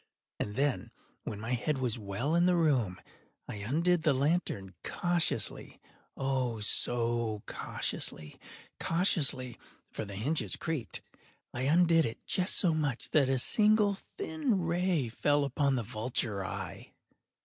And 0.39 0.55
then, 0.55 0.89
when 1.25 1.39
my 1.39 1.51
head 1.51 1.77
was 1.77 1.99
well 1.99 2.33
in 2.33 2.47
the 2.47 2.55
room, 2.55 2.99
I 3.47 3.57
undid 3.57 4.01
the 4.01 4.15
lantern 4.15 4.73
cautiously—oh, 4.83 6.59
so 6.59 7.43
cautiously—cautiously 7.45 9.59
(for 9.91 10.03
the 10.03 10.15
hinges 10.15 10.55
creaked)—I 10.55 11.61
undid 11.61 12.07
it 12.07 12.25
just 12.25 12.55
so 12.55 12.73
much 12.73 13.11
that 13.11 13.29
a 13.29 13.37
single 13.37 13.99
thin 14.17 14.61
ray 14.63 15.07
fell 15.07 15.43
upon 15.43 15.75
the 15.75 15.83
vulture 15.83 16.43
eye. 16.43 16.93